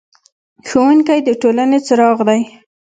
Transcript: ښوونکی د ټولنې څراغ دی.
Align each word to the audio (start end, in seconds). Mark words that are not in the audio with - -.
ښوونکی 0.67 1.19
د 1.23 1.29
ټولنې 1.41 1.79
څراغ 1.87 2.17
دی. 2.29 2.41